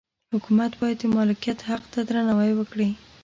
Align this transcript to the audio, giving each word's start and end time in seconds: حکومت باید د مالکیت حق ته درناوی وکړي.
حکومت 0.33 0.71
باید 0.81 0.97
د 1.01 1.05
مالکیت 1.15 1.59
حق 1.69 1.83
ته 1.93 1.99
درناوی 2.07 2.51
وکړي. 2.55 2.89